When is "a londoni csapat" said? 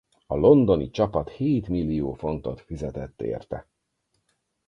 0.27-1.29